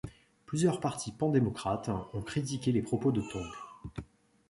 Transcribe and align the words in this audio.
Plusieurs 0.47 0.79
partis 0.79 1.11
pan-démocrates 1.11 1.91
ont 2.13 2.23
critiqué 2.23 2.71
les 2.71 2.81
propos 2.81 3.11
de 3.11 3.21
Tong. 3.21 3.45